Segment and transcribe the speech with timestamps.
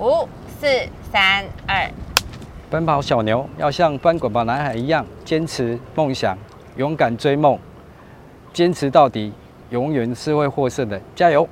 [0.00, 0.28] 五、
[0.60, 0.66] 四、
[1.10, 1.90] 三、二。
[2.70, 6.38] 奔跑小牛要像翻滚吧男孩一样，坚持梦想，
[6.76, 7.58] 勇敢追梦，
[8.52, 9.32] 坚持到底，
[9.70, 11.00] 永远是会获胜的。
[11.16, 11.48] 加油！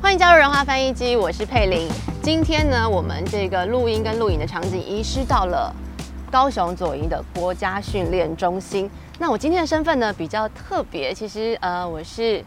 [0.00, 1.86] 欢迎加入人话翻译机，我是佩玲。
[2.22, 5.70] 今天呢，我们这个录音跟录影的场景遗失到了
[6.30, 8.90] 高雄左营的国家训练中心。
[9.18, 12.38] 那我今天的身份呢比较特别，其实呃我是《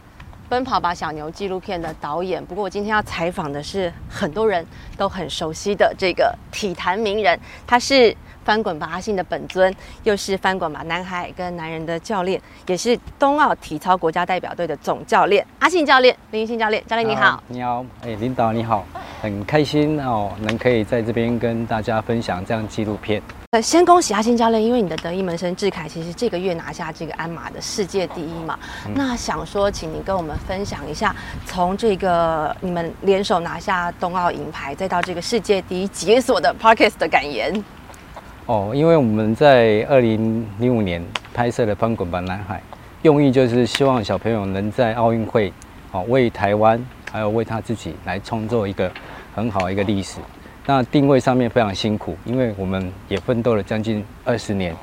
[0.48, 2.44] 奔跑吧小牛》纪录片的导演。
[2.46, 4.66] 不过我今天要采访的是很多人
[4.98, 8.16] 都很熟悉的这个体坛名人，他是。
[8.46, 9.72] 翻滚吧阿信的本尊，
[10.02, 18.84] 又是翻滚吧男孩跟男人的教练，也是冬奥体操国家代表队的总教练阿信教练林信教练，教练你好，你好，哎，领导你好，
[19.22, 23.22] 很开心哦，能可以在这边跟大家分享这样纪录片。
[23.52, 28.58] 呃，先恭喜阿信教练，因为你的得意门生志凯其实这个月拿下这个鞍马的世界第一嘛，
[28.96, 31.14] 那想说，请你跟我们分享一下，
[31.46, 37.62] 从这个你们联手拿下冬奥银牌，再到这个世界第一解锁的 Parkes 的感言。
[38.46, 42.56] 哦，因为我们在二零零五年拍摄了《翻滚吧，男孩》，
[43.02, 45.52] 用意就是希望小朋友能在奥运会，
[45.92, 48.92] 哦，为台湾还有为他自己来创作一个
[49.34, 50.20] 很好一个历史。
[50.66, 54.76] 那定位上面非常辛苦，因为我们也奋斗了将近二十年，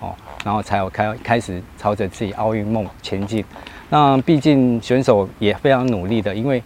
[0.00, 0.14] 哦，
[0.44, 3.44] 然后才有开开始朝着自己奥运梦前进。
[3.90, 6.62] 那毕竟选手也非常努力的，因为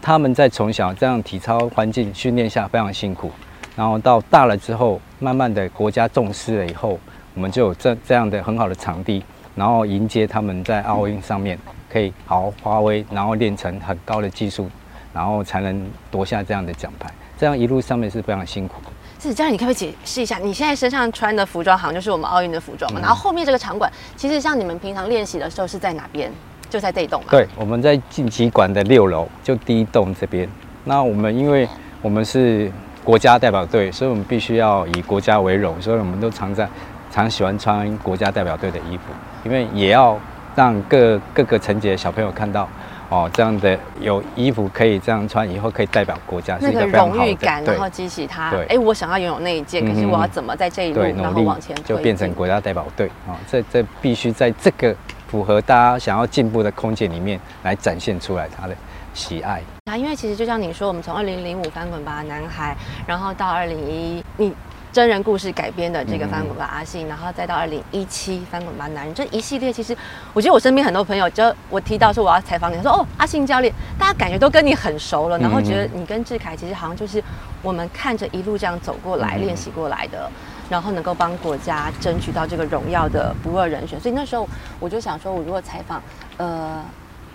[0.00, 3.30] 他们在从小这样体操环境训练下非常辛苦。
[3.74, 6.98] 然后到大了之后，慢慢的国家重视了以后，
[7.34, 9.22] 我们就有这这样的很好的场地，
[9.54, 11.58] 然后迎接他们在奥运上面
[11.90, 14.70] 可以好好发挥，然后练成很高的技术，
[15.16, 17.08] 然后才能夺下这样的奖牌。
[17.38, 18.74] 这样一路上面是非常辛苦。
[19.18, 23.00] 是，这样你可不可以解释一下，你现在身上穿的服装好像就是我们奥运的服装嘛？
[23.00, 26.30] 然后后面这个场馆，其实像你们平常练习的时候是在哪边？
[26.68, 27.28] 就在这一栋吗？
[27.30, 30.46] 对，我们在晋级馆的六楼，就第一栋这边。
[30.84, 31.66] 那我们因为
[32.02, 32.70] 我们是。
[33.06, 36.68] 国家代表队，所以我们必须要以国家为荣，所以我们都常在
[37.08, 39.04] 常喜欢穿国家代表队的衣服，
[39.44, 40.18] 因为也要
[40.56, 42.68] 让各各个层级的小朋友看到
[43.08, 53.38] 哦，这样的有衣服可以这样穿，以后可以代表国家，那个荣誉感，然后激起他，哎，我想要拥有那一件，可是我要怎么在这一路然后往前就变成国家代表队啊？
[53.48, 54.94] 这这必须在这个
[55.28, 58.76] 符合大家想要进步的空间里面来展现出来他的。
[59.14, 64.52] 喜爱啊，因为其实就像你说，我们从二零零五翻滚吧男孩，然后到二零一你
[64.92, 69.96] 真人故事改编的这个翻滚吧阿信，然后再到二零一七翻滚吧男人这一系列，其实
[70.32, 77.22] 我觉得我身边很多朋友，就我提到说我要采访你，说哦阿信教练，大家感觉都跟你很熟了，然后觉得你跟志凯其实好像就是
[77.62, 80.30] 我们看着一路这样走过来练习过来的，
[80.70, 84.48] 然后能够帮国家争取到这个荣耀的不二人选，所以那时候
[84.80, 86.02] 我就想说，我如果采访
[86.36, 86.82] 呃。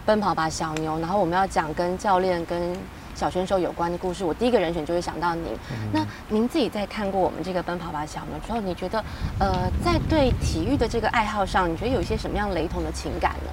[0.03, 2.75] 奔跑吧小牛，然后我们要讲跟教练、跟
[3.15, 4.23] 小选手有关的故事。
[4.23, 5.45] 我第一个人选就会想到您。
[5.91, 9.03] 那您自己在看过我们这个奔跑吧小牛之后，你觉得
[9.39, 13.51] 呃，在对体育的这个爱好上，你觉得有一些什么样雷同的情感呢？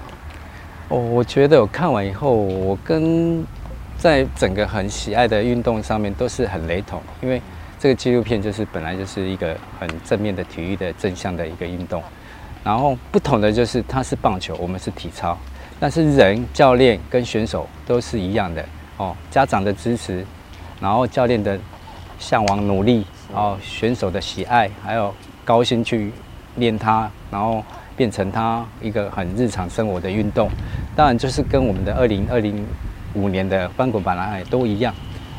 [0.89, 3.45] 哦，我觉得我看完以后，我跟
[3.99, 7.43] 在整个很喜爱的运动上面都是很雷同，因为
[7.79, 12.03] 这个纪录片就是本来就是一个很正面的体育的正向的一个运动，
[12.65, 15.37] 然后不同的就是它是棒球，我们是体操。
[15.81, 18.65] 但是人、教练跟选手都是一样的
[18.99, 19.17] 哦。
[19.31, 20.25] 家长的支持，
[20.81, 21.59] 然后教练的
[22.19, 25.15] 向往、努力，然后选手的喜爱，还有
[25.45, 26.13] 高兴去
[26.57, 27.65] 练它，然后
[27.97, 30.51] 变成它一个很日常生活的运动。
[30.95, 32.67] 当然，就是跟我们的二零二零
[33.15, 34.95] 五年的翻滚板男孩都一样。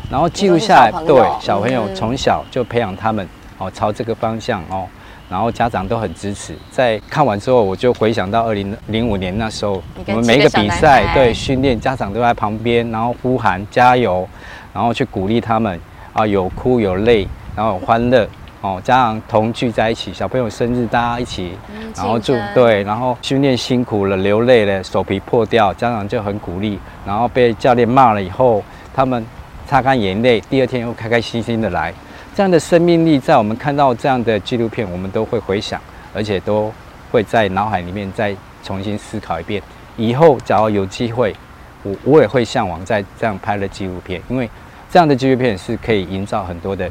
[0.09, 3.27] 然后记录下来，对小朋友从小就培养他们
[3.59, 4.87] 哦，朝这个方向哦。
[5.29, 14.27] 然后家长都很支持，在看完之后，我就回想到二零零五年那时候，我们每一个比赛对训练，家长都在旁边，然后呼喊加油，
[14.73, 15.79] 然后去鼓励他们
[16.13, 18.27] 啊，有哭有泪，然后有欢乐
[18.61, 21.51] 哦，家长同聚在一起，小朋友生日大家一起，
[21.95, 28.63] 然后祝对，然后训练辛苦了流泪了，手皮破掉，家长就很鼓励，然后被教练骂了以后，
[28.95, 29.23] 他们
[29.67, 31.93] 擦干眼泪，第二天又开开心心的来。
[32.39, 35.77] 这样的生命力，在我们看到这样的纪录片，我们都会回想，
[36.13, 36.71] 而且都
[37.11, 38.33] 会在脑海里面再
[38.63, 39.61] 重新思考一遍。
[39.97, 41.35] 以后只要有机会，
[41.83, 44.49] 我我也会向往在这样拍的纪录片，因为
[44.89, 46.89] 这样的纪录片是可以营造很多的，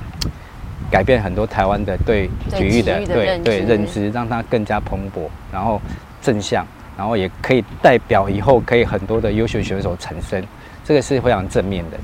[0.91, 5.81] 改变很多台湾的对体育的对对认知，让它更加蓬勃，然后
[6.21, 6.63] 正向，
[6.95, 10.45] 然后也可以代表以后可以很多的优秀选手产生，
[10.85, 11.97] 这个是非常正面的。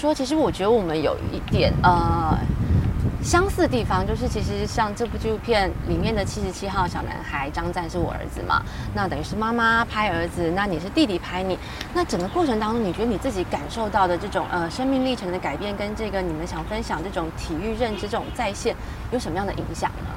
[0.00, 2.38] 说，其实我觉得我们有一点呃。
[3.22, 8.60] 相似的地方，就是其实像这部纪录片里面的七十七号小男孩张赞是我儿子嘛，
[8.94, 11.56] 那等于是妈妈拍儿子，那你是弟弟拍你，
[11.94, 18.74] 那整个过程当中，你觉得你自己感受到的这种呃生命历程的改变，跟这个你们想分享这种体育认知这种再现，
[19.12, 20.10] 有什么样的影响呢？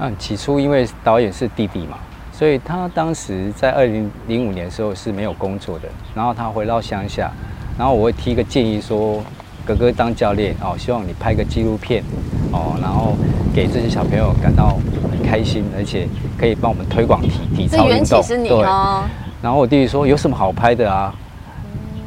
[0.00, 1.98] 嗯，起初因为导演是弟弟嘛，
[2.30, 7.32] 所以他当时在二零零五年的时候是没有工作的，然后他回到乡下，
[7.78, 9.24] 然后我会提一个建议说，
[9.64, 12.02] 哥哥当教练哦，希望你拍个纪录片
[12.52, 13.16] 哦，然后
[13.54, 14.78] 给这些小朋友感到
[15.10, 16.06] 很开心，而且
[16.38, 18.22] 可以帮我们推广体体操运动。
[18.22, 19.04] 是你哦。
[19.42, 21.14] 然后我弟弟说有什么好拍的啊？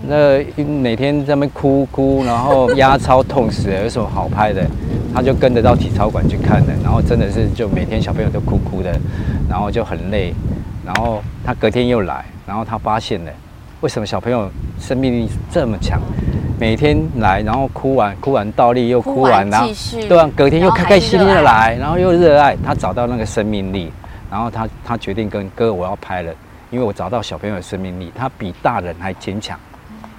[0.07, 4.65] 那每天在那边哭哭，然后压超痛死了，有什么好拍的？
[5.13, 8.91] 他就跟着到体操馆去看了，然后真的是就每天小朋友都哭哭的，
[9.49, 10.33] 然后就很累，
[10.85, 13.31] 然后他隔天又来，然后他发现了
[13.81, 14.49] 为什么小朋友
[14.79, 15.99] 生命力这么强，
[16.59, 19.69] 每天来然后哭完哭完倒立又哭完，然后
[20.09, 23.91] 对啊，隔天又开开心心的来，然后又热爱，他找到那个生命力，
[24.31, 26.33] 然后他他决定跟哥我要拍了，
[26.71, 29.57] 因为我找到小朋友的生命力，他比大人还坚强，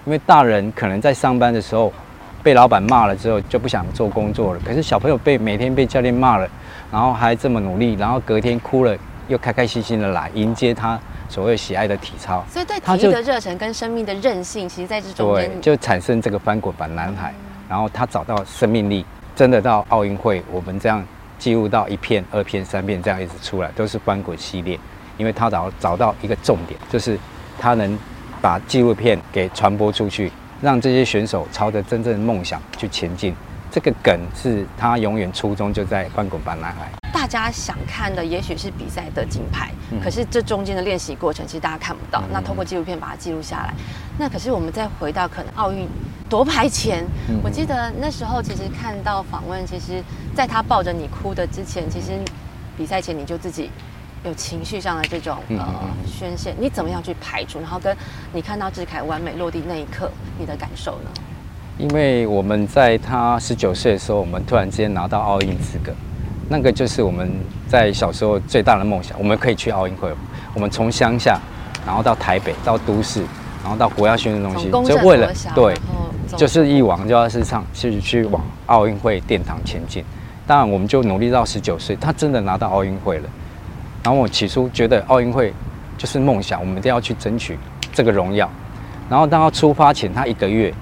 [0.04, 1.92] 因为大人可能在上班的时候。
[2.40, 4.60] 被老板骂了之后就不想做工作了。
[4.64, 6.48] 可是小朋友被每天被教练骂了，
[6.90, 8.96] 然后还这么努力，然后隔天哭了
[9.28, 10.98] 又开开心心的来迎接他
[11.28, 12.44] 所谓喜爱的体操。
[12.50, 17.32] 所以对体育的热忱跟生命的韧性，其实在这中间就产生这个翻滚吧男孩。
[17.68, 19.04] 然后他找到生命力，
[19.36, 21.04] 真的到奥运会，我们这样
[21.38, 24.78] 记录到一片、二片、三片这样一直出来，都是翻滚系列。
[25.18, 27.18] 因为他找找到一个重点，就是
[27.58, 27.98] 他能
[28.40, 30.32] 把纪录片给传播出去。
[30.60, 33.32] 让这些选手朝着真正的梦想去前进，
[33.70, 36.90] 这个梗是他永远初衷就在翻滚吧男孩。
[37.18, 42.22] 大家想看的也许是比赛的金牌，可是这中间的练习过程其实大家看不到。
[42.32, 43.74] 那通过纪录片把它记录下来。
[44.16, 45.88] 那可是我们再回到可能奥运
[46.28, 47.04] 夺牌前，
[47.42, 50.00] 我记得那时候其实看到访问，其实
[50.32, 52.12] 在他抱着你哭的之前，其实
[52.76, 53.68] 比赛前你就自己。
[54.24, 55.64] 有情绪上的这种呃
[56.04, 57.60] 宣泄，你怎么样去排除？
[57.60, 57.96] 然后跟
[58.32, 61.10] 你看到志凯完美落地那一刻，你的感受呢？
[61.78, 65.92] 因为我们在他十九岁的时候，我们突然之间拿到奥运资格，
[66.48, 67.30] 那个就是我们
[67.68, 70.10] 在小时候最大的梦想，我们可以去奥运会。
[70.54, 71.38] 我们从乡下，
[71.86, 73.20] 然后到台北，到都市，
[73.62, 75.74] 然后到国家训练中心，就为了对，
[76.36, 80.02] 就是一往就要是上，去去往奥运会殿堂前进。
[80.46, 83.28] 当然，我们就努力到十九岁，他真的拿到奥运会了。
[84.02, 85.52] 然后我起初觉得奥运会
[85.98, 87.58] 就是梦想，我们一定要去争取
[87.92, 88.50] 这个荣耀。
[89.10, 90.72] 然后当他出发前，他一个月，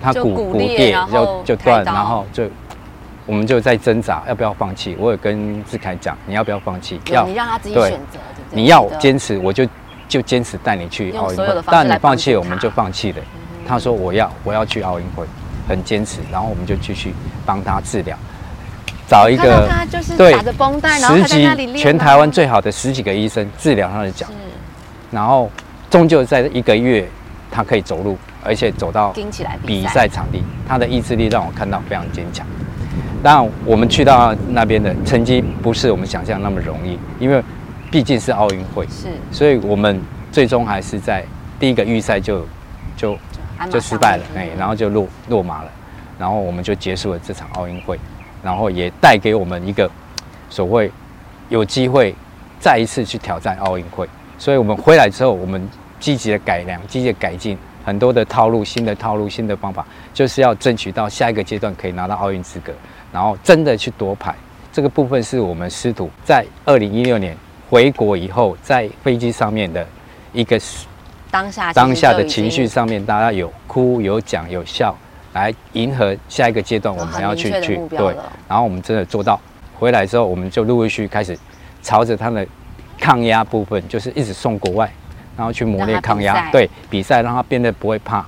[0.00, 2.44] 他骨骨裂就就断，然后就
[3.26, 4.96] 我们就在挣扎要不要放弃。
[4.98, 7.00] 我有跟志凯讲，你要不要放弃？
[7.10, 8.18] 要，你让他自己选择。
[8.52, 9.66] 你要坚持，我就
[10.08, 11.62] 就坚持带你去奥运会。
[11.66, 13.18] 但你放弃，我们就放弃了。
[13.66, 15.26] 他说我要我要去奥运会，
[15.68, 16.20] 很坚持。
[16.30, 17.12] 然后我们就继续
[17.44, 18.16] 帮他治疗。
[19.08, 19.68] 找一个
[20.16, 20.32] 对
[20.98, 24.26] 十几全台湾最好的十几个医生治疗他的脚，
[25.12, 25.48] 然后
[25.88, 27.08] 终究在一个月，
[27.48, 29.14] 他可以走路，而且走到
[29.64, 30.42] 比赛场地。
[30.68, 32.44] 他的意志力让我看到非常坚强。
[33.22, 37.42] 当然，我们去到那边的成绩不是我们想象那么容易，因为
[37.90, 40.00] 毕竟是奥运会，是，所以我们
[40.30, 41.24] 最终还是在
[41.58, 42.46] 第一个预赛就
[42.96, 43.18] 就
[43.70, 45.70] 就失败了，哎，然后就落落马了，
[46.18, 47.98] 然后我们就结束了这场奥运会。
[48.44, 49.90] 然后也带给我们一个
[50.48, 50.88] 所谓
[51.48, 52.14] 有机会
[52.60, 62.72] 再一次去挑战奥运会，所以我们回来之后，我们积极的改良、积极的改进很多的套路、新的套路、新的方法，就是要争取到下一个阶段可以拿到奥运资格，
[63.12, 64.34] 然后真的去夺牌。
[64.72, 67.36] 这个部分是我们师徒在二零一六年
[67.70, 69.86] 回国以后，在飞机上面的
[70.32, 70.60] 一个
[71.30, 74.92] 当下当下的情绪上面，大家有哭、有讲、有笑。
[75.32, 78.16] 来迎合下一个阶段，我们要去去对，
[78.48, 79.38] 然后我们真的做到。
[79.78, 81.38] 回来之后，我们就陆陆续续开始
[81.82, 82.46] 朝着他的
[82.98, 84.90] 抗压部分，就是一直送国外，
[85.36, 86.50] 然后去磨练抗压。
[86.50, 88.24] 对，比赛让他变得不会怕。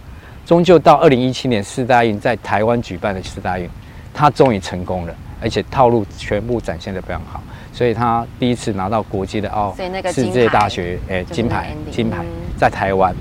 [0.47, 3.69] 终究到二零一七年四大运在台湾举办的四大运，
[4.15, 7.43] 他终于成功了，而且套路全部展现的非常好。
[7.73, 9.77] 所以他第一次拿到国际的奥
[10.13, 12.25] 世界大学诶金牌金牌
[12.57, 13.15] 在台湾，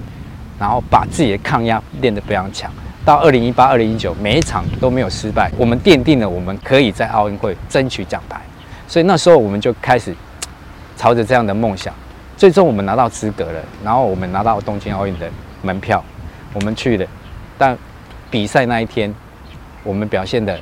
[0.58, 2.72] 然后把自己的抗压练得非常强。
[3.06, 8.42] 到二零一八、二零一九，每一场都没有失败，我们奠定了我们可以在奥运会争取奖牌，
[8.88, 10.16] 所以那时候我们就开始
[10.96, 11.94] 朝着这样的梦想。
[12.38, 15.28] 最终我们拿到资格了，然后我们拿到东京奥运的
[15.64, 16.04] 门票，
[16.54, 17.06] 我们去了。
[17.58, 17.76] 但
[18.30, 19.12] 比赛那一天，
[19.84, 20.60] 我们表现的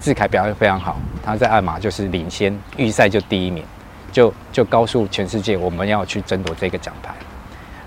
[0.00, 3.62] 志凯表现非常好，他在艾马就是领先，预赛就第一名，
[4.10, 7.14] 就就告诉全世界我们要去争夺这个奖牌。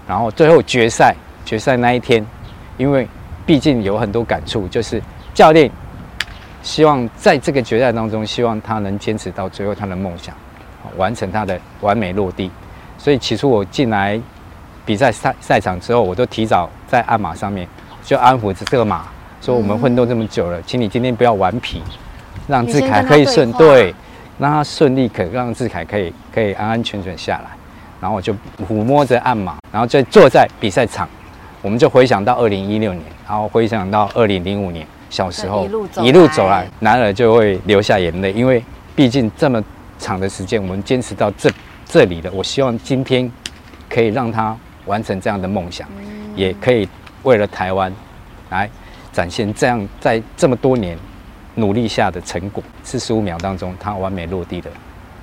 [0.07, 2.25] 然后最后决赛，决赛那一天，
[2.77, 3.05] 因为
[3.45, 5.03] 毕竟有很多感触，就是
[5.33, 5.69] 教练
[6.63, 10.33] 希望在这个决赛当中，希望他能坚持到最后他的梦想，
[10.95, 12.49] 完成他的完美落地。
[12.97, 14.19] 所以起初我进来
[14.85, 17.67] 比赛赛赛场之后，我都提早在鞍马上面
[18.03, 19.03] 就安抚着这个马，
[19.41, 21.81] 说我们奋斗这么久了，请你今天不要顽皮，
[22.47, 23.93] 让志凯可以顺对，
[24.39, 27.45] 让他顺利可让志凯可以可以安安全全下来。
[27.99, 28.31] 然后我就
[28.69, 31.09] 抚摸着鞍马，然后再坐在比赛场，
[31.61, 35.65] 我们就回想到二零一六年，然后回想到二零零五年小时候
[36.01, 38.63] 一路走来，男儿就会流下眼泪，因为
[38.95, 39.63] 毕竟这么
[39.97, 41.49] 长的时间，我们坚持到这
[41.89, 42.31] 这里的。
[42.31, 43.31] 我希望今天
[43.89, 45.87] 可以让他完成这样的梦想，
[46.35, 46.87] 也可以
[47.23, 47.91] 为了台湾
[48.49, 48.69] 来
[49.11, 50.97] 展现这样在这么多年
[51.55, 52.63] 努力下的成果。
[52.83, 54.69] 四十五秒当中，他完美落地的。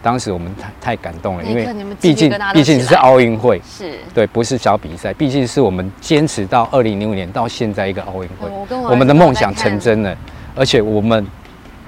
[0.03, 1.67] 当时我们太太感动了，因为
[1.99, 8.51] 毕竟毕竟是奥运会，是对，不是小比赛，毕竟是我们坚持到二零零五年到现在一个奥运会，
[8.91, 10.15] 我们的梦想成真了，
[10.55, 11.27] 而且我们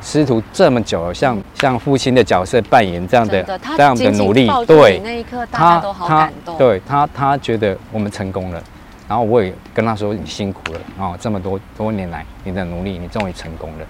[0.03, 3.43] 师徒这么久，像像父亲的角色扮演这样的
[3.77, 8.63] 这样的努力，对，那一刻大家都好感动，对他他觉得我们成功了，
[9.09, 13.87] 然后我也跟他说你辛苦了啊，这么多多年来你的努力，你终于成功了。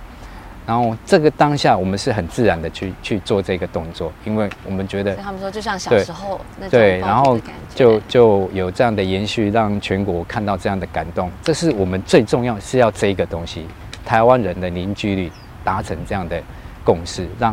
[0.66, 7.38] 然后这个当下，我们是很自然的去去做这个动作，因为我们觉得他们说就像小时候那对，然后
[7.72, 11.30] 就就有这样的延续，让全国看到这样的感动。
[11.40, 13.64] 这是我们最重要是要这个东西，
[14.04, 15.30] 台湾人的凝聚力
[15.66, 16.40] 达成这样的
[16.84, 17.52] 共识，让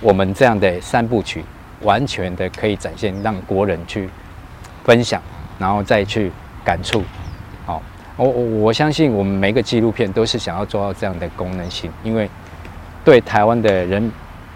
[0.00, 1.44] 我们这样的三部曲
[1.82, 4.08] 完全的可以展现，让国人去
[4.82, 5.20] 分享，
[5.58, 6.32] 然后再去
[6.64, 7.02] 感触。
[7.66, 7.82] 好，
[8.16, 12.26] 我我我相信我们每个纪录片都是想要做到这样的功能性，因为。
[13.02, 14.12] 对台湾的人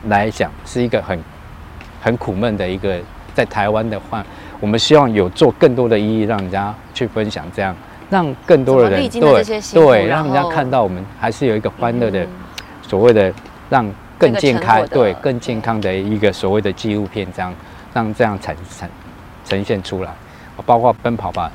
[0.06, 1.18] 来讲，是一个很
[2.02, 3.00] 很苦闷的一个，
[3.32, 4.23] 在台湾的话，
[4.61, 7.75] 我们希望有做更多的意义，让人家去分享，这样
[8.11, 9.42] 让更多的人对
[9.73, 12.26] 对，让人家看到我们还是有一个欢乐的，
[12.87, 13.33] 所谓的
[13.69, 17.53] 让更健康，对更健康的一个所谓的纪录片，这样
[17.93, 18.88] 让这样呈呈
[19.45, 20.11] 呈现出来，
[20.64, 21.50] 包括奔跑吧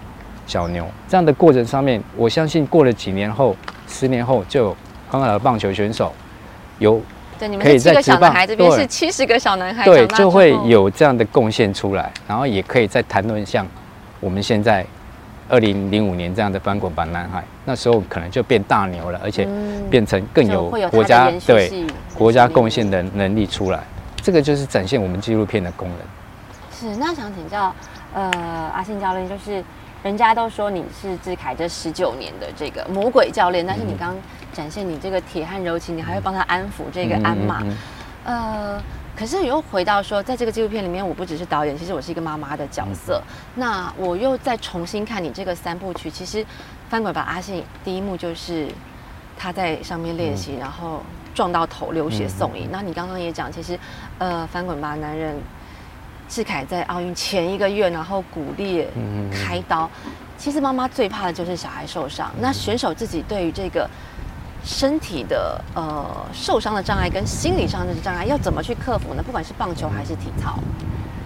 [0.46, 0.86] 小牛。
[1.08, 3.56] 这样的过程上面，我相信过了几年后，
[3.88, 4.78] 十年后就有
[5.10, 6.14] 很好的棒球选手。
[6.80, 7.02] 有，
[7.38, 13.68] 对，你们是七个小男孩，这边是七十个小男孩，对，就会有这样的贡献出来，然后也可以再谈论像
[14.20, 14.86] 我们现在
[15.50, 19.48] 二零零五年这样的翻滚吧男孩，那时候可能就变大牛了，而且
[19.92, 21.86] 变成更有国家对
[22.16, 23.84] 国家贡献的能力出来，
[24.24, 26.00] 这个就是展现我们纪录片的功能。
[26.72, 27.72] 是，那想请教
[28.16, 28.32] 呃
[28.74, 29.64] 阿信教练，就是
[30.02, 34.16] 人家都说你是志凯这十九年的这个魔鬼教练，但是你刚。
[34.52, 37.64] 展现你这个铁汉柔情，你还会帮他安抚这个鞍马，
[38.26, 38.82] 呃，
[39.20, 43.22] 可是又回到说，在这个纪录片里面，我不只是导演，其实我是一个妈妈的角色。
[43.54, 46.46] 那我又再重新看你这个三部曲，其实
[46.88, 48.70] 翻滚吧阿信第一幕就是
[49.38, 51.04] 他在上面练习，然后
[51.36, 52.66] 撞到头流血送医。
[52.72, 53.78] 那你刚刚也讲，其实
[54.20, 55.36] 呃，翻滚吧男人
[56.30, 58.88] 志凯在奥运前一个月，然后骨裂
[59.34, 59.90] 开刀。
[60.38, 62.32] 其实妈妈最怕的就是小孩受伤。
[62.40, 63.90] 那选手自己对于这个。
[64.64, 69.24] 身体的呃受伤的障碍跟心理上的障碍要怎么去克服呢？
[69.26, 70.60] 不管是棒球还是体操，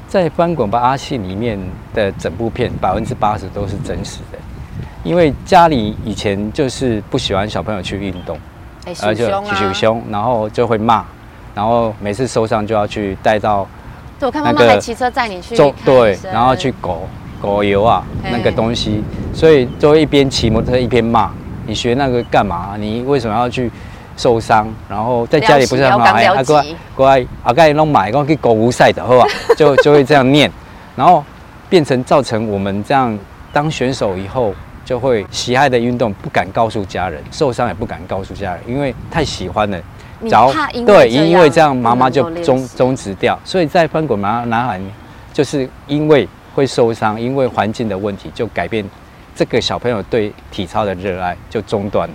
[0.08, 1.60] 在翻滚吧阿信里面
[1.94, 4.38] 的整部片百分之八十都是真实的，
[5.04, 8.38] 因为家里以前就是不喜欢小朋友去运动，
[9.02, 11.04] 而且熊凶，然后就会骂，
[11.56, 13.68] 然后每次受伤就要去带到，
[14.20, 17.08] 对我看妈妈还骑车载你去，对，然后去狗
[17.42, 21.32] 狗油啊那个东西，所以就一边骑摩托车一边骂。
[21.66, 22.76] 你学那个干嘛？
[22.78, 23.72] 你为什么要去
[24.18, 24.68] 受伤？
[24.90, 26.00] 然后在家里不是很好？
[26.00, 26.66] 哎，阿乖
[26.96, 29.26] 乖，阿盖弄买，讲去狗无赛的，好吧？
[29.58, 30.52] 就就会这样念，
[30.96, 31.24] 然后
[31.70, 33.18] 变成造成我们这样
[33.52, 34.54] 当选手以后，
[34.86, 39.80] 就会喜爱的运动不敢告诉家人，受伤也不敢告诉家人，因为太喜欢了。
[40.30, 40.54] 着
[40.86, 43.38] 对，因为这样妈妈就终终止掉。
[43.44, 44.80] 所以在翻滚男男孩，
[45.34, 48.86] 就是因为会受伤，因为环境的问题，就改变。
[49.36, 52.14] 这个小朋友对体操的热爱就中断了，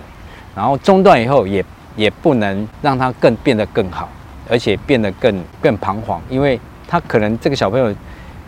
[0.55, 1.63] 然后中断以后也
[1.95, 4.07] 也不能让他更变得更好，
[4.49, 7.93] 而且变得更更彷徨，因为他可能这个小朋友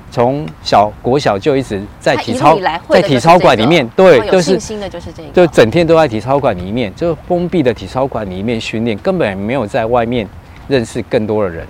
[0.10, 10.28] 从小国小就一直在体操在体操馆里面，对，都是新的就是这个，就整天都在体操馆里面，就封闭的体操馆里面训练，根本没有在外面
[10.68, 11.68] 认识更多的人，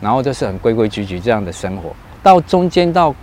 [0.00, 3.14] 然后就是很规规矩矩这样的生活，到中间到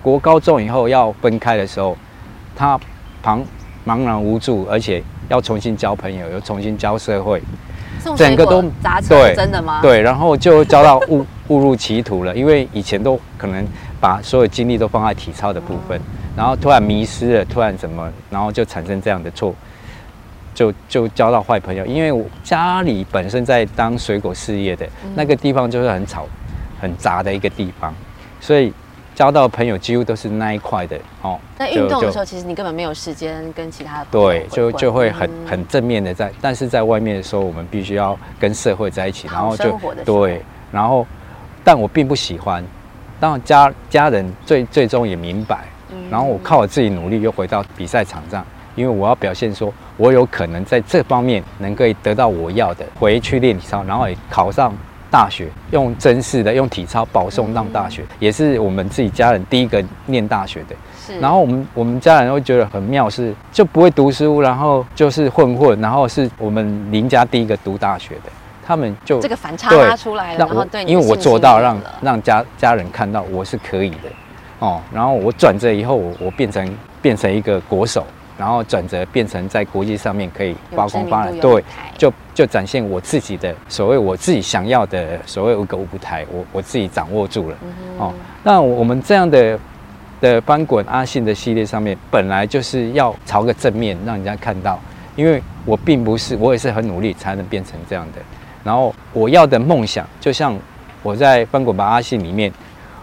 [0.00, 1.96] 国高中以后要分开的时候。
[2.58, 2.76] 他
[3.22, 3.40] 茫
[3.86, 7.40] 茫然无助，而且要重新交朋友，又重新交社会，
[8.16, 8.60] 整个都
[9.08, 9.78] 对，真的吗？
[9.80, 12.34] 对，然后就交到 误误入歧途了。
[12.34, 13.64] 因为以前都可能
[14.00, 16.00] 把所有精力都放在体操的部分，
[16.36, 19.54] 然后突然迷失了，突然怎么，然后就产生这样的错
[20.52, 24.84] 就就交到坏朋友，因为我家里本身在当水果事业的
[25.14, 26.26] 那个地方就是很吵、
[26.80, 27.94] 很杂的一个地方，
[28.40, 28.72] 所以
[29.18, 31.36] 交到朋友几乎都是那一块的哦。
[31.58, 41.04] 在运动的时候，其实你根本没有时间跟其他的对，就就会很很正面的在，但是在外面的时候，我们必须要跟社会在一起，然后就对，然后
[41.64, 42.64] 但我并不喜欢，
[43.18, 45.64] 当然家家人最最终也明白，
[46.08, 48.46] 然后我靠我自己努力又回到比赛场上。
[48.76, 54.72] 因为我要表现说，我有可能在这方面能够得到我要的，回去练体操，然后也考上
[55.10, 60.76] 大学，用真实的用体操保送上大学，也是我们自己家人第一个念大学的。
[61.06, 61.18] 是。
[61.20, 68.30] 然后我们我们家人会觉得很妙，是就不会读书，然后就是混混，然后是我们邻家第一个读大学的，
[68.66, 74.10] 他们就这个反差拉出来了，然后对，因为我做到让让家家人看到我是可以的
[74.58, 78.04] 哦，然后我转折以后，我我变成变成一个国手。
[78.38, 81.64] 然后转折变成在国际上面可以发光发热，对，
[81.98, 87.56] 就就展现我自己的所谓我自己想要的所谓一个舞台，我我自己掌握住了。
[87.98, 88.14] 哦，
[88.44, 89.58] 那我们这样的
[90.20, 94.78] 的翻滚阿信的系列上面，本来就是要朝个正面，让人家看到，
[95.16, 98.20] 因为我并不是，我也是很努力才能变成这样的。
[98.62, 100.56] 然后我要的梦想，就像
[101.02, 102.52] 我在翻滚吧阿信里面，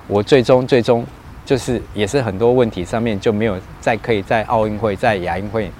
[0.07, 1.05] 我最终最终。
[1.45, 5.71] 就是也是很多问题上面就没有再可以在奥运会在亚运会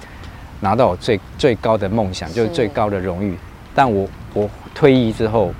[0.60, 3.36] 拿到最最高的梦想，就是最高的荣誉。
[3.74, 5.52] 但我我退役之后，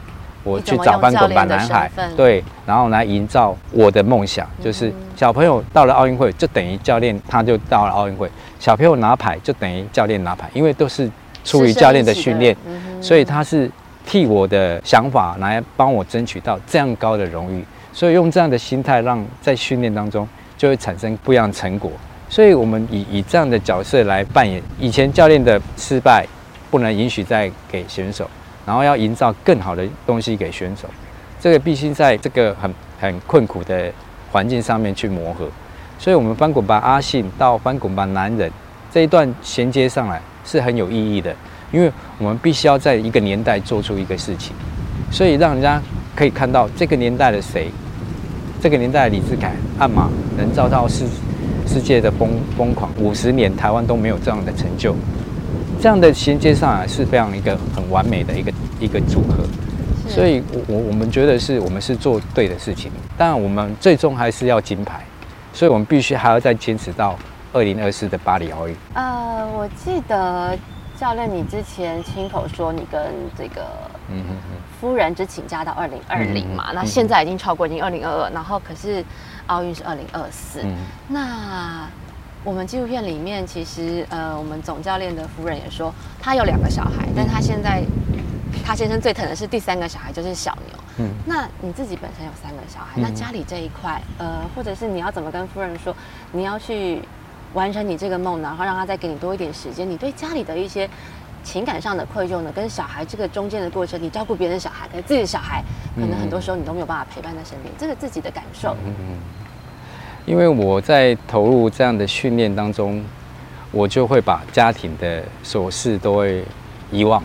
[0.42, 11.10] 我去找翻滚吧男孩，对，然后来营造我的梦想，就是小朋友到了奥运会就等于教练他就到了奥运会，小朋友拿牌就等于教练拿牌，因为都是
[11.44, 12.56] 出于教练的训练，
[13.02, 13.70] 所以他是
[14.06, 17.64] 替我的想法来帮我争取到这样高的荣誉。
[17.96, 21.90] 所以用这样的心态，让在训练当中就会产生不一样的成果。
[22.28, 26.26] 所以我们以以这样的角色来扮演，以前教练的失败
[26.70, 28.28] 不能允许再给选手，
[28.66, 30.86] 然后要营造更好的东西给选手。
[31.40, 33.90] 这个必须在这个很很困苦的
[34.30, 35.48] 环境上面去磨合。
[35.98, 38.52] 所以，我们翻滚吧阿信到翻滚吧男人
[38.92, 41.34] 这一段衔接上来是很有意义的，
[41.72, 44.54] 因为我们必须要在一个年代做出一个事情，
[45.10, 45.80] 所以让人家
[46.14, 47.70] 可以看到这个年代的谁。
[48.66, 51.04] 这个年代的李志凯按马能造到世
[51.68, 54.92] 世界的疯疯狂，五十年台湾都没有这样的成就，
[55.80, 59.44] 这样的衔接上来是非常一个很完美的一个一个组合，
[60.08, 65.00] 所以，我我我们觉得是我们是做对的事情，但我们最终还是要金牌，
[65.52, 67.16] 所以我们必须还要再坚持到
[67.52, 68.74] 二零二四的巴黎奥运。
[68.94, 70.58] 呃，我记得。
[70.98, 72.98] 教练，你之前亲口说你跟
[73.36, 73.66] 这个
[74.80, 76.72] 夫人只请假到二零二零嘛？
[76.74, 79.04] 那现在已经超过已经二零二二，然后可是
[79.46, 80.60] 奥运是二零二四。
[81.08, 81.88] 那
[82.44, 87.82] 我们纪录片里面其实呃，我们总教练的夫人也说，他有两个小孩，但他现在
[88.64, 90.78] 他先生最疼的是第三个小孩，就是小牛。
[90.98, 95.94] 嗯，那你自己本身有三个小孩，那家里这一块呃，或者是你要怎么跟夫人说，
[96.32, 97.02] 你要去？
[97.54, 99.88] 完成你这个梦，然后让他再给你多一点时间。
[99.88, 100.86] 你对家里的一些
[101.46, 102.50] 情感上的愧疚呢？
[102.52, 105.62] 跟小孩这个中间的过程，你照顾别人的小孩，可是自己的小孩，
[105.94, 107.72] 可能很多时候你都没有办法陪伴在身边。
[107.78, 108.76] 这个自己的感受。
[108.84, 109.18] 嗯嗯。
[110.26, 113.00] 因为我在投入这样的训练当中，
[113.70, 116.44] 我就会把家庭的琐事都会
[116.90, 117.22] 遗忘，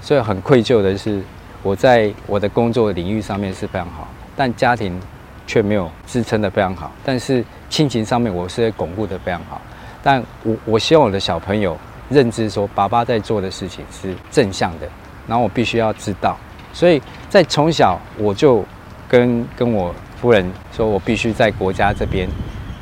[0.00, 1.22] 所以很愧疚的是，
[1.62, 4.98] 我在我的工作领域上面是非常好，但家庭。
[5.46, 9.60] 却没有支撑的非常好，但是亲情上面我是巩固的非常好。
[10.00, 11.76] 但我我希望我的小朋友
[12.10, 14.86] 认知说，爸爸在做的事情是正向的，
[15.26, 16.36] 然后我必须要知道。
[16.74, 18.62] 所以在从小我就
[19.08, 20.44] 跟跟我夫人
[20.76, 22.28] 说，我必须在国家这边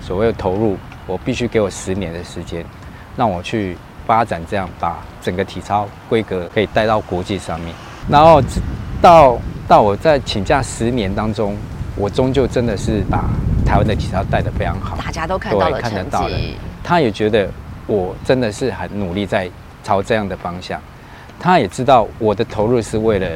[0.01, 2.65] 所谓的投入，我必须给我十年的时间，
[3.17, 7.73] 让我去发展，这样把整个体操规格可以带到国际上面。
[8.09, 8.43] 然后
[9.01, 9.39] 到
[9.69, 11.57] 到我在请假十年当中。
[12.01, 13.25] 我终究真的是把
[13.67, 16.55] 台湾的体操带得非常好，大家都看到了成绩。
[16.81, 17.51] 他也觉得
[17.89, 19.51] 我真的是很努力在
[19.83, 20.81] 朝这样的方向。
[21.41, 23.29] 他也知道我的投入是为了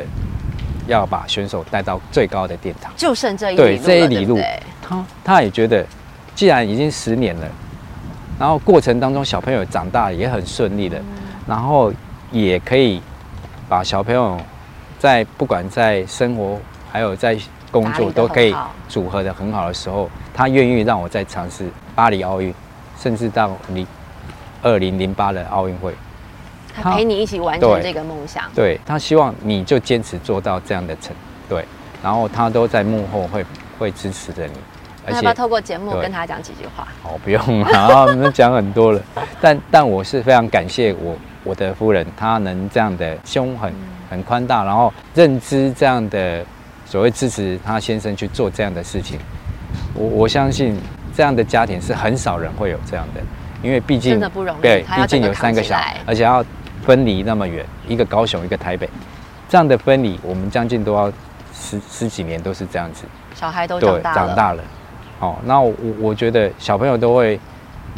[0.86, 2.92] 要把选手带到最高的殿堂。
[2.96, 4.38] 就剩这一对这一里路，
[4.80, 5.84] 他他也觉得，
[6.36, 7.48] 既然已经十年了，
[8.38, 11.02] 然后过程当中小朋友长大也很顺利的，
[11.48, 11.92] 然后
[12.30, 13.02] 也可以
[13.68, 14.38] 把小朋友
[15.00, 16.60] 在不管在生活
[16.92, 17.36] 还有在。
[17.72, 18.54] 工作都可以
[18.86, 22.54] 组合的很好的时候，他愿意让我再尝试巴黎奥运，
[23.00, 23.86] 甚至到你
[24.62, 25.92] 二零零八的奥运会，
[26.74, 28.44] 他陪你一起完成这个梦想。
[28.54, 31.14] 对他希望你就坚持做到这样的成
[31.48, 31.64] 对，
[32.02, 33.44] 然后他都在幕后会
[33.78, 34.52] 会支持着你。
[35.12, 36.86] 要不要透过节目跟他讲几句话？
[37.02, 39.02] 哦，不用了， 我们讲很多了。
[39.40, 43.74] 但但我是非常感谢我我的夫人她能这样的胸很
[44.08, 46.46] 很宽大，然后认知这样的
[46.86, 49.18] 所谓支持他先生去做这样的事情。
[49.92, 50.78] 我我相信
[51.16, 53.20] 这样的家庭是很少人会有这样的，
[53.62, 56.44] 因为毕竟真的不容易对，毕竟有三个小孩，而且要
[56.82, 58.88] 分离那么远，一个高雄，一个台北，
[59.48, 61.10] 这样的分离，我们将近都要
[61.54, 63.04] 十十几年都是这样子。
[63.34, 64.62] 小孩都对长，大了，长大了。
[65.20, 67.38] 哦，那我我觉得小朋友都会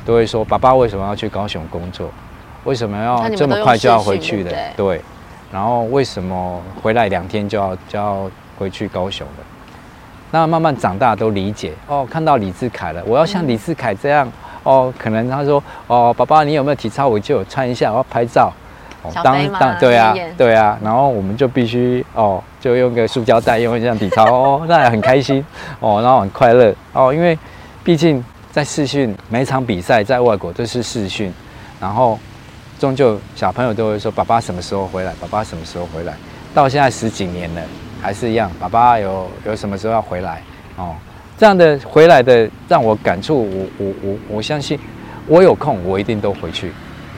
[0.05, 2.11] 都会说，爸爸为什么要去高雄工作？
[2.64, 4.72] 为什么要这么快就要回去的对？
[4.77, 5.00] 对。
[5.53, 9.44] 然后为什么回来两天就要就要回去高雄了？
[10.31, 14.31] 那慢慢长大都理解哦，看到李志凯了，我要像李志凯这样、
[14.64, 17.07] 哦，可能他说哦，爸爸你有没有体操？
[17.07, 18.53] 我就有穿一下，我要拍照。
[19.03, 25.44] 哦当当对啊对啊，然后我们就必须哦，就用个塑胶袋，用一下体操哦，那也很开心
[25.79, 27.38] 哦，然后很快乐哦，因为
[27.85, 31.31] 毕竟在试训每一场比赛在外国都是试训，
[31.79, 32.18] 然后
[32.79, 35.12] 终究小朋友都会说爸爸什么时候回来？
[35.20, 36.14] 爸爸什么时候回来？
[36.55, 37.61] 到现在十几年了，
[38.00, 40.40] 还是一样，爸爸有有什么时候要回来？
[40.77, 40.94] 哦，
[41.37, 44.79] 这样的回来的让我感触，我我我我相信，
[45.27, 46.73] 我有空我一定都回去。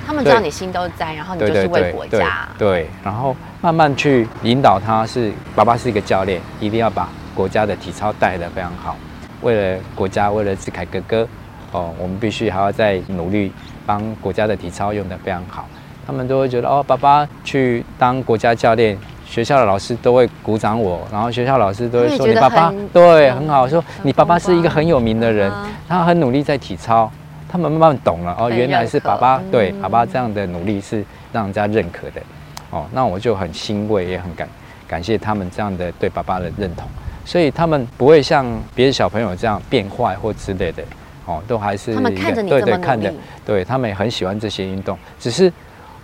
[0.06, 2.48] 他们知道你心都在，然后你就是为国家。
[2.56, 8.96] 对，然后慢慢去引导他是爸爸是一个教练，一定要把国家的体操带得非常好。
[9.42, 11.28] 为了国家，为了志凯哥哥，
[11.72, 13.52] 哦，我们必须还要再努力
[13.84, 15.68] 帮国家的体操用得非常好。
[16.06, 27.10] 他们都会觉得哦，爸爸去当国家教练，学校的老师都会鼓掌我，然后学校老师都会说你爸爸对很很好，说你爸爸是一个很有名的人嗯，他很努力在体操。
[27.48, 32.20] 他们慢慢懂了哦，原来是爸爸对嗯爸爸这样的努力是让人家认可的。
[32.70, 34.48] 哦，那我就很欣慰，也很感
[34.88, 36.86] 感谢他们这样的对爸爸的认同，
[37.24, 40.82] 所以他们不会像别的小朋友这样变坏或之类的，
[41.24, 43.14] 哦，都还是对对看着，
[43.46, 45.50] 对他们也很喜欢这些运动，只是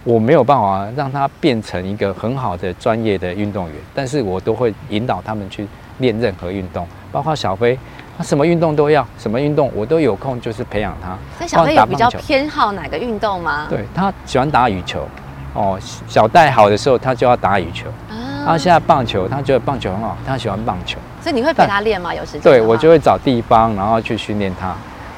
[0.05, 5.67] 我没有办法让他变成一个很好的专业的运动员，但是我都会引导他们去
[5.99, 7.79] 练任何运动，包括小飞，
[8.19, 11.17] 他什么运动都要，什么运动我都有空就是培养他。
[11.38, 13.67] 所以小飞有比较偏好哪个运动吗？
[13.71, 15.07] 对他喜欢打羽球，
[15.55, 17.88] 哦，小戴好的时候他就要打羽球。
[18.11, 20.99] 啊他现在棒球，他觉得棒球很好，他喜欢棒球。
[21.21, 22.12] 所以你会陪他练吗？
[22.12, 24.75] 有时间对我就会找地方，然后去训练他。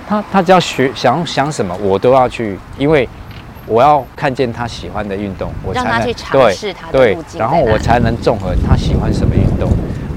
[0.06, 3.08] 他他只要学想想什么，我都要去，因为
[3.66, 9.70] 我要看见他喜欢的运动，我才能让他去尝对试他的对路径，然后我才能综合他喜欢什么运动。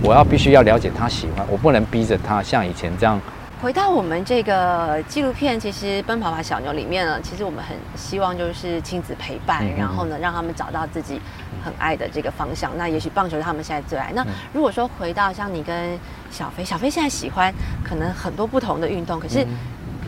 [0.04, 3.20] 我要必须要了解他喜欢，我不能逼着他像以前这样。
[3.60, 11.20] 回到我们这个纪录片，其实《奔跑吧小牛》里面呢，其实我们很希望就是亲子陪伴，然后呢，让他们找到自己
[11.66, 12.72] 很爱的这个方向。
[12.78, 14.12] 那也许棒球是他们现在最爱。
[14.14, 15.98] 那嗯如果说回到像你跟
[16.30, 17.52] 小飞，小飞现在喜欢
[17.84, 19.48] 可能很多不同的运动，可是嗯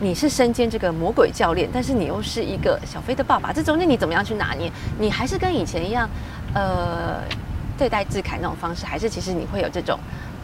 [0.02, 4.72] 你是身兼这个魔鬼教练，但是你又是一个小飞的爸爸，这中间你怎么样去拿捏？
[4.98, 6.08] 你还是跟以前一样，
[6.54, 7.20] 呃，
[7.76, 9.98] 对待志凯那种方式，还是其实你会有这种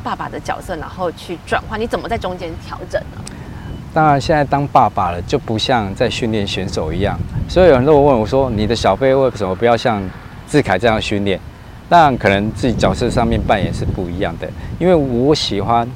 [0.04, 1.80] 爸爸的角色，然后去转换？
[1.80, 3.24] 你怎么在中间调整呢？
[3.94, 7.18] 当然，现在当爸爸了，就不像在训练选手一样。
[7.48, 10.02] 所以有很多人问我说：“你的小飞为什么不要像
[10.46, 11.40] 志凯这样训练？”
[11.88, 14.46] 那，可能自己角色上面扮演是不一样的。
[14.78, 15.88] 因为我喜欢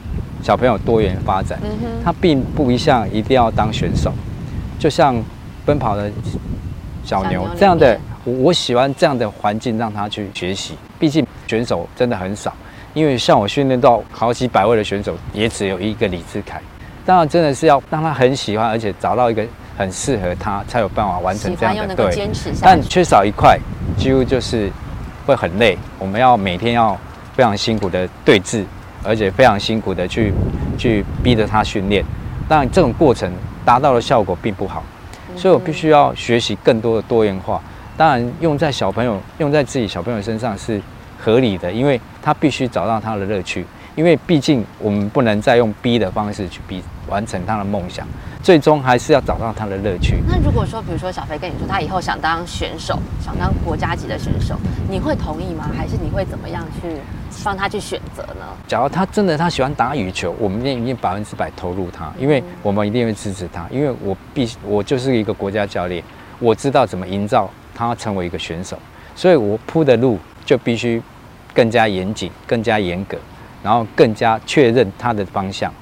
[0.42, 4.12] 小朋友多元发展，嗯，他并不一向一定要当选手。
[4.78, 5.14] 就像
[5.64, 6.10] 奔跑的
[7.04, 10.74] 小牛这样的，我我喜欢这样的环境让他去学习。
[10.98, 12.52] 毕竟选手真的很少，
[12.94, 16.60] 因为像我训练到好几百位的选手，也只有一个李志凯。
[17.06, 19.44] 当然，真的是要让他很喜欢，而且找到一个
[19.76, 22.60] 很适合他，才有办法完成这样的欢又能够坚持下去。
[22.62, 23.58] 但缺少一块，
[23.96, 24.70] 几乎就是
[25.26, 25.76] 会很累。
[25.98, 26.96] 我们要每天要
[27.34, 28.64] 非常辛苦的对峙，
[29.04, 30.32] 而且非常辛苦的去
[30.78, 32.04] 去逼着他训练。
[32.48, 33.30] 当然，这种过程
[33.64, 34.82] 达到的效果并不好，
[35.36, 37.62] 所以我必须要学习更多的多元化。
[37.96, 40.80] 当然，用在小朋友、用在自己小朋友身上是
[41.18, 43.64] 合理的，因为他必须找到他的乐趣。
[44.00, 48.08] 因为毕竟我们不能再用逼的方式去逼完成他的梦想，
[48.42, 50.16] 最终还是要找到他的乐趣。
[50.26, 54.58] 那如果说，比如说小飞跟你说他以后想当选手，想当国家级的选手，
[54.88, 55.68] 你会同意吗？
[55.76, 56.96] 还是你会怎么样去
[57.44, 58.46] 帮他去选择呢？
[58.66, 66.02] 假如他真的他喜欢打羽球，我们一定百分之百投入他，因为我们一定会支持他，因为我必我就是一个国家教练，
[66.38, 68.78] 我知道怎么营造他成为一个选手，
[69.14, 71.02] 所以我铺的路就必须
[71.52, 73.18] 更加严谨、更加严格，
[73.62, 75.72] 然后更加确认他的方向。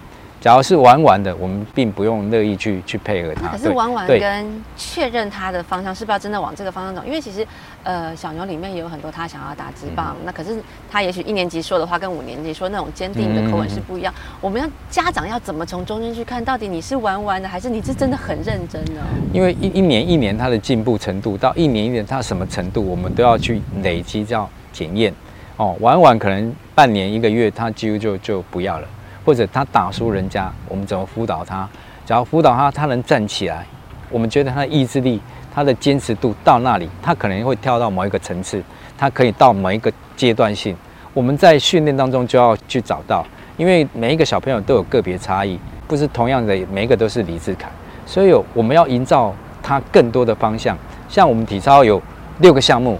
[0.40, 3.48] 假如是玩玩的，我们并不用乐意去去配合他。
[3.48, 7.02] 可是玩玩跟确认他的方向是不是要真的往这个方向走？
[7.04, 7.44] 因为其实，
[7.82, 14.14] 呃，小牛里面也有很多他想要打直棒，那可是他也许一年级说的话跟五年级说那种坚定的口吻是不一样。
[14.40, 19.02] 我们要家长要怎么从中间去看到底你是玩玩的，还是你是真的很认真呢？
[19.32, 25.12] 因为一一年一年他的进步程度到一年一年他什么程度，我们都要去累积叫检验。
[25.58, 28.88] 哦，晚晚可能半年一个月他几乎就就不要了。
[29.24, 31.68] 或者他打输人家，我们怎么辅导他？
[32.06, 33.66] 只要辅导他，他能站起来，
[34.08, 35.20] 我们觉得他的意志力、
[35.54, 38.62] 他的坚持度到那里，他可能会跳到某一个层次，
[38.96, 40.74] 他可以到某一个阶段性。
[41.12, 43.22] 我们在训练当中就要去找到，
[43.58, 47.68] 因为每一个小朋友都有个别差异，不是同样的每一个都是李志凯，
[48.06, 50.74] 所以我们要营造他更多的方向。
[51.06, 52.00] 像我们体操有
[52.38, 52.98] 六个项目，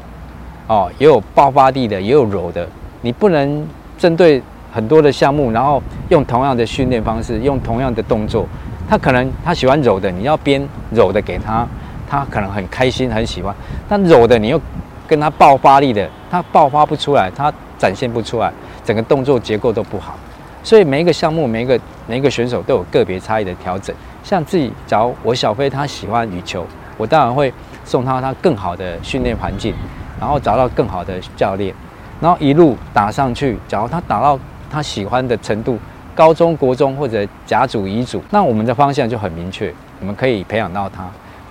[0.69, 2.69] 哦，也有爆发力的，也有柔的，
[3.01, 3.67] 你不能
[3.99, 4.41] 针对。
[4.71, 8.47] 很多的项目，然后用同样的训练方式，用同样的动作，
[8.87, 11.67] 他可能他喜欢柔的，你要编柔的给他，
[12.07, 13.53] 他可能很开心很喜欢。
[13.89, 14.61] 但柔的你又
[15.09, 18.53] 跟他爆发力的，他爆发不出来，他展现不出来，
[18.85, 20.19] 整个动作结构都不好。
[20.63, 23.97] 所以每一个项目，每一个每一个选手都有个别差异的调整。
[24.23, 26.65] 像自己，假如我小飞他喜欢羽球，
[26.99, 27.51] 我当然会
[27.87, 29.73] 送他他更好的训练环境，
[30.21, 31.75] 然后找到更好的教练，
[32.21, 33.59] 然后一路打上去。
[33.69, 34.39] 假如他打到
[34.71, 35.79] 他喜欢的程度，
[36.15, 41.09] 高中国中或者甲组乙组，那我们的方向就很明确，我们可以培养到他。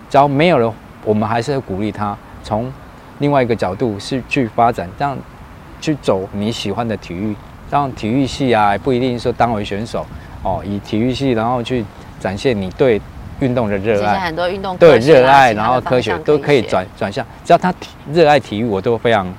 [0.10, 2.72] 只要没有了，我们还是要鼓励他从
[3.20, 5.18] 另外一个角度是去发展，这样
[5.82, 7.36] 去走你喜欢的体育，
[7.70, 10.06] 让体育系啊不一定说当为选手
[10.44, 11.84] 哦，以体育系然后去
[12.20, 13.02] 展现你对
[13.40, 17.74] 运动的热爱，很多运动对热爱，然后科学都可以转转向，只要他
[18.12, 19.32] 热爱体育，我都非常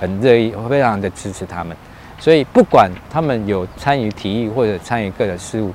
[0.00, 1.76] 很乐意，非常的支持他们。
[2.18, 5.72] 所以不管他们有参与体育或者参与各种事物，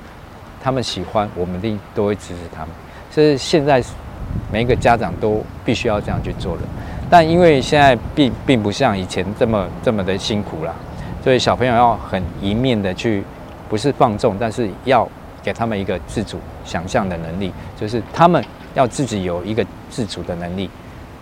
[0.62, 2.68] 他们喜欢，我们一定都会支持他们。
[3.10, 3.82] 所以现在
[4.52, 6.62] 每一个家长都必须要这样去做的。
[7.10, 10.74] 但因为现在并并不像以前这么这么的辛苦了，
[11.22, 13.22] 所以小朋友要很一面的去，
[13.68, 15.06] 不是放纵，但是要
[15.42, 18.44] 给他们一个自主想象的能力，就是他们
[18.74, 20.68] 要自己有一个自主的能力。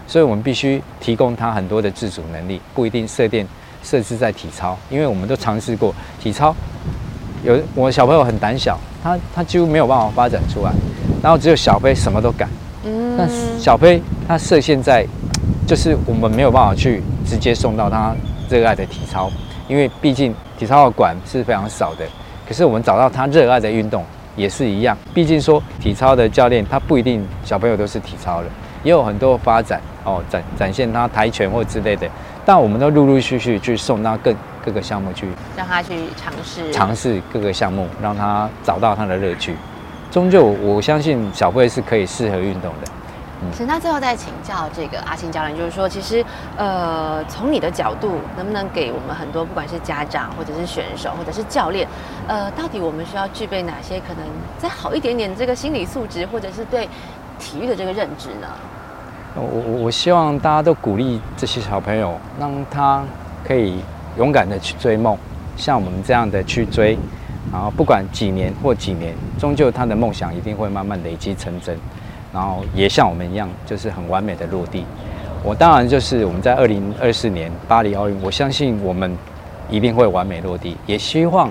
[0.06, 3.46] 所以我们必须提供他很多的自主能力，不一定设定。
[3.82, 6.54] 设置在体操，因为我们都尝试过体操，
[7.42, 10.70] 有我小朋友很胆小，他他几乎没有办法发展出来，
[11.22, 12.46] 然后只有小飞什么都敢。
[12.84, 13.26] 嗯，但
[13.58, 15.02] 小飞他设限在，
[15.66, 18.14] 就是我们没有办法去直接送到他
[18.50, 19.30] 热爱的体操，
[19.66, 22.04] 因为毕竟体操的馆是非常少的。
[22.46, 24.04] 可是我们找到他热爱的运动
[24.40, 28.48] 也是一样，毕竟说体操的教练他不一定小朋友都是体操的，
[28.82, 32.08] 也有很多发展哦，展展现他跆拳或之类的。
[32.46, 39.54] 但我们都陆陆续续去送到各各个项目去，让他去尝试尝试各个项目，让他找到他的乐趣。
[40.10, 42.90] 终究，我相信小慧是可以适合运动的。
[43.42, 46.24] 嗯，那最后再请教这个阿信教练，就是说，其实
[46.56, 51.88] 呃，从你的角度，能不能给我们很多，不管是家长或者是选手或者是教练，
[52.28, 54.24] 呃，到底我们需要具备哪些可能
[54.58, 56.88] 再好一点点这个心理素质，或者是对
[57.38, 58.48] 体育的这个认知呢？
[59.34, 63.02] 我我我希望大家都鼓励这些小朋友，让他
[63.46, 63.80] 可以
[64.18, 65.16] 勇敢的去追梦，
[65.56, 66.98] 像我们这样的去追，
[67.52, 71.78] 然后不管几年或几年，终究他的梦想一定会慢慢累积成真，
[72.32, 74.84] 然后也像我们一样，就是很完美的落地。
[75.42, 79.16] 我当然就是我们在二零二四年巴黎奥运，我相信我们
[79.68, 81.50] 一定会完美落地，也希望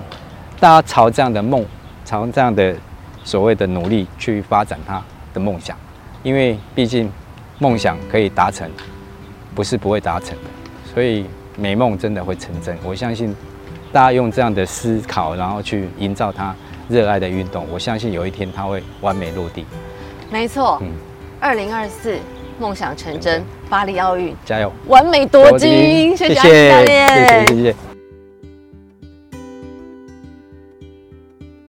[0.58, 1.64] 大家朝这样的梦，
[2.04, 2.74] 朝这样的
[3.24, 5.02] 所谓的努力去发展他
[5.34, 5.76] 的梦想，
[6.22, 7.10] 因为毕竟。
[7.62, 8.70] 梦想可以达成，
[9.54, 10.44] 不是不会达成的，
[10.94, 11.26] 所以
[11.58, 12.74] 美梦真的会成真。
[12.82, 13.36] 我相信
[13.92, 16.56] 大家用这样的思考，然后去营造他
[16.88, 19.66] 热爱的运动，我相信有一天他会完美落地。
[20.30, 20.88] 没错，嗯，
[21.40, 22.16] 二零二四
[22.58, 24.34] 梦想成真，巴黎奥运。
[24.44, 26.42] 加油，完美夺金，谢谢教
[26.84, 27.89] 练，谢谢谢谢。